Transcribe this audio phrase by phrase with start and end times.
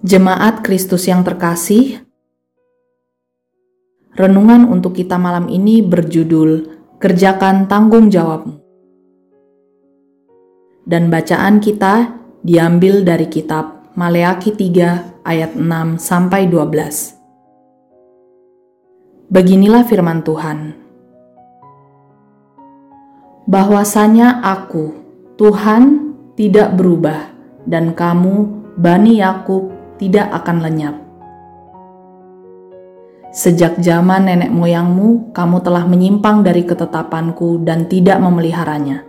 [0.00, 2.00] Jemaat Kristus yang terkasih,
[4.16, 8.64] renungan untuk kita malam ini berjudul Kerjakan Tanggung Jawabmu.
[10.88, 19.28] Dan bacaan kita diambil dari kitab Maleaki 3 ayat 6 sampai 12.
[19.28, 20.80] Beginilah firman Tuhan.
[23.44, 24.96] Bahwasanya aku,
[25.36, 27.36] Tuhan, tidak berubah
[27.68, 28.48] dan kamu,
[28.80, 30.96] Bani Yakub, tidak akan lenyap.
[33.30, 39.04] Sejak zaman nenek moyangmu, kamu telah menyimpang dari ketetapanku dan tidak memeliharanya.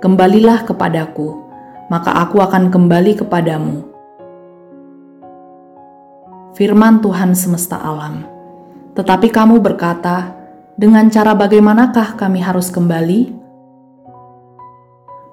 [0.00, 1.36] Kembalilah kepadaku,
[1.92, 3.86] maka aku akan kembali kepadamu.
[6.56, 8.24] Firman Tuhan semesta alam.
[8.96, 10.32] Tetapi kamu berkata,
[10.74, 13.36] dengan cara bagaimanakah kami harus kembali?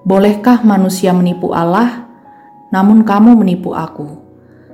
[0.04, 2.04] Bolehkah manusia menipu Allah?
[2.74, 4.18] Namun kamu menipu aku.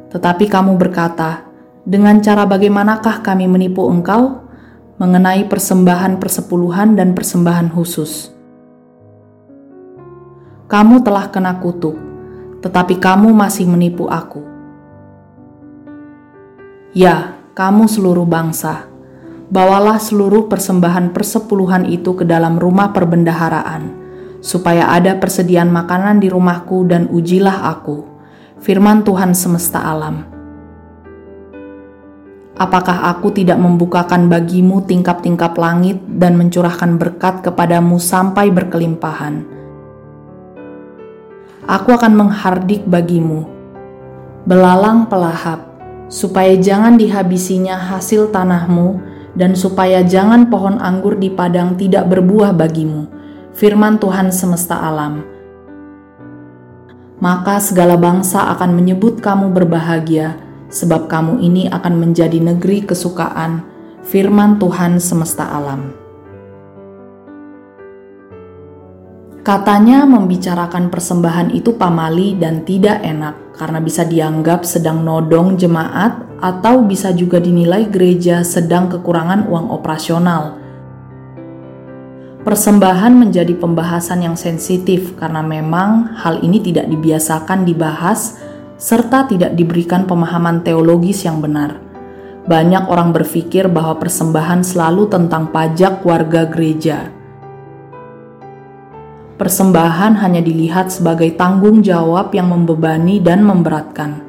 [0.08, 1.44] Tetapi kamu berkata,
[1.84, 4.48] dengan cara bagaimanakah kami menipu engkau?
[4.96, 8.32] Mengenai persembahan persepuluhan dan persembahan khusus.
[10.68, 11.96] Kamu telah kena kutuk,
[12.64, 14.44] tetapi kamu masih menipu aku.
[16.96, 18.88] Ya, kamu seluruh bangsa,
[19.52, 23.99] bawalah seluruh persembahan persepuluhan itu ke dalam rumah perbendaharaan
[24.41, 28.08] supaya ada persediaan makanan di rumahku dan ujilah aku.
[28.60, 30.24] Firman Tuhan semesta alam.
[32.61, 39.48] Apakah aku tidak membukakan bagimu tingkap-tingkap langit dan mencurahkan berkat kepadamu sampai berkelimpahan?
[41.64, 43.48] Aku akan menghardik bagimu,
[44.44, 45.64] belalang pelahap,
[46.12, 49.00] supaya jangan dihabisinya hasil tanahmu
[49.33, 53.19] dan supaya jangan pohon anggur di padang tidak berbuah bagimu
[53.61, 55.20] firman Tuhan semesta alam.
[57.20, 60.40] Maka segala bangsa akan menyebut kamu berbahagia,
[60.73, 63.61] sebab kamu ini akan menjadi negeri kesukaan,
[64.01, 65.92] firman Tuhan semesta alam.
[69.45, 76.80] Katanya membicarakan persembahan itu pamali dan tidak enak karena bisa dianggap sedang nodong jemaat atau
[76.80, 80.61] bisa juga dinilai gereja sedang kekurangan uang operasional
[82.50, 88.42] Persembahan menjadi pembahasan yang sensitif karena memang hal ini tidak dibiasakan dibahas
[88.74, 91.78] serta tidak diberikan pemahaman teologis yang benar.
[92.50, 97.14] Banyak orang berpikir bahwa persembahan selalu tentang pajak warga gereja.
[99.39, 104.27] Persembahan hanya dilihat sebagai tanggung jawab yang membebani dan memberatkan.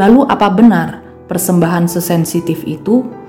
[0.00, 3.20] Lalu, apa benar persembahan sesensitif itu?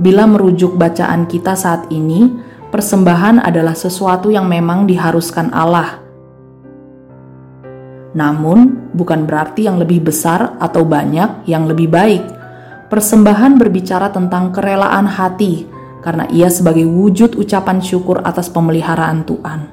[0.00, 2.24] Bila merujuk bacaan kita saat ini,
[2.72, 6.00] persembahan adalah sesuatu yang memang diharuskan Allah.
[8.16, 12.24] Namun, bukan berarti yang lebih besar atau banyak yang lebih baik.
[12.88, 15.68] Persembahan berbicara tentang kerelaan hati,
[16.00, 19.68] karena ia sebagai wujud ucapan syukur atas pemeliharaan Tuhan.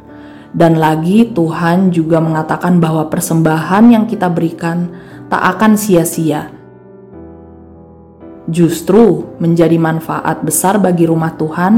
[0.52, 4.92] Dan lagi, Tuhan juga mengatakan bahwa persembahan yang kita berikan
[5.32, 6.56] tak akan sia-sia
[8.47, 11.74] justru menjadi manfaat besar bagi rumah Tuhan,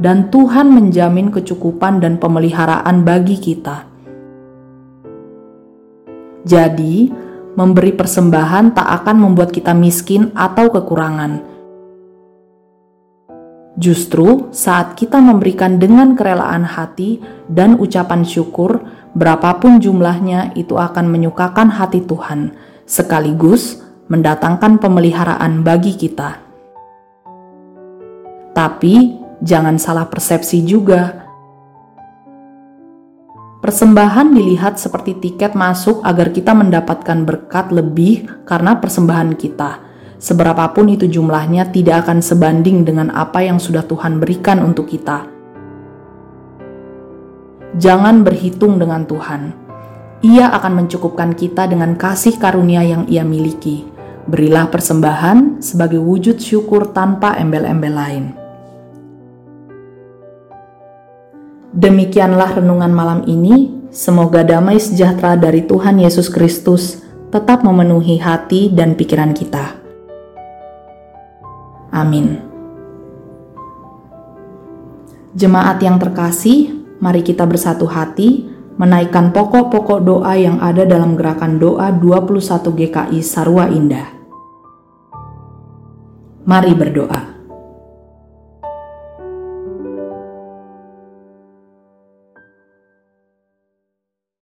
[0.00, 3.84] dan Tuhan menjamin kecukupan dan pemeliharaan bagi kita.
[6.40, 7.12] Jadi,
[7.52, 11.52] memberi persembahan tak akan membuat kita miskin atau kekurangan.
[13.76, 18.80] Justru saat kita memberikan dengan kerelaan hati dan ucapan syukur,
[19.12, 22.56] berapapun jumlahnya, itu akan menyukakan hati Tuhan,
[22.88, 26.42] sekaligus mendatangkan pemeliharaan bagi kita.
[28.50, 31.30] Tapi jangan salah persepsi juga.
[33.62, 39.78] Persembahan dilihat seperti tiket masuk agar kita mendapatkan berkat lebih karena persembahan kita.
[40.18, 45.28] Seberapapun itu jumlahnya tidak akan sebanding dengan apa yang sudah Tuhan berikan untuk kita.
[47.78, 49.54] Jangan berhitung dengan Tuhan.
[50.26, 53.89] Ia akan mencukupkan kita dengan kasih karunia yang Ia miliki.
[54.30, 58.24] Berilah persembahan sebagai wujud syukur tanpa embel-embel lain.
[61.74, 63.82] Demikianlah renungan malam ini.
[63.90, 67.02] Semoga damai sejahtera dari Tuhan Yesus Kristus
[67.34, 69.74] tetap memenuhi hati dan pikiran kita.
[71.90, 72.38] Amin.
[75.34, 76.70] Jemaat yang terkasih,
[77.02, 78.46] mari kita bersatu hati
[78.78, 84.19] menaikkan pokok-pokok doa yang ada dalam gerakan doa 21 GKI Sarwa Indah.
[86.50, 87.39] Mari berdoa.